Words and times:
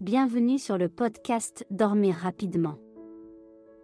Bienvenue 0.00 0.58
sur 0.58 0.78
le 0.78 0.88
podcast 0.88 1.66
Dormir 1.70 2.14
rapidement. 2.14 2.78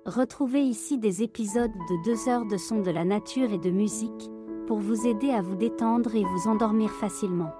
Retrouvez 0.06 0.62
ici 0.62 0.96
des 0.96 1.22
épisodes 1.22 1.70
de 1.70 2.04
2 2.06 2.28
heures 2.30 2.46
de 2.46 2.56
sons 2.56 2.80
de 2.80 2.90
la 2.90 3.04
nature 3.04 3.52
et 3.52 3.58
de 3.58 3.68
musique, 3.68 4.30
pour 4.66 4.78
vous 4.78 5.06
aider 5.06 5.28
à 5.28 5.42
vous 5.42 5.56
détendre 5.56 6.16
et 6.16 6.24
vous 6.24 6.48
endormir 6.48 6.90
facilement. 6.90 7.52